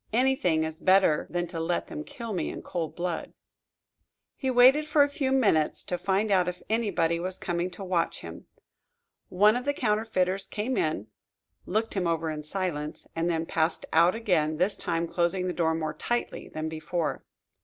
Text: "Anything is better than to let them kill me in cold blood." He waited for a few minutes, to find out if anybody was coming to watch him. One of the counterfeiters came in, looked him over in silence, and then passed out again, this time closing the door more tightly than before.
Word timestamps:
"Anything 0.13 0.63
is 0.63 0.79
better 0.79 1.27
than 1.29 1.45
to 1.49 1.59
let 1.59 1.85
them 1.85 2.03
kill 2.03 2.33
me 2.33 2.49
in 2.49 2.63
cold 2.63 2.95
blood." 2.95 3.33
He 4.35 4.49
waited 4.49 4.87
for 4.87 5.03
a 5.03 5.07
few 5.07 5.31
minutes, 5.31 5.83
to 5.83 5.95
find 5.95 6.31
out 6.31 6.47
if 6.47 6.63
anybody 6.71 7.19
was 7.19 7.37
coming 7.37 7.69
to 7.69 7.83
watch 7.83 8.21
him. 8.21 8.47
One 9.29 9.55
of 9.55 9.63
the 9.63 9.75
counterfeiters 9.75 10.47
came 10.47 10.75
in, 10.75 11.09
looked 11.67 11.93
him 11.93 12.07
over 12.07 12.31
in 12.31 12.41
silence, 12.41 13.05
and 13.15 13.29
then 13.29 13.45
passed 13.45 13.85
out 13.93 14.15
again, 14.15 14.57
this 14.57 14.75
time 14.75 15.05
closing 15.05 15.45
the 15.45 15.53
door 15.53 15.75
more 15.75 15.93
tightly 15.93 16.49
than 16.49 16.67
before. 16.67 17.23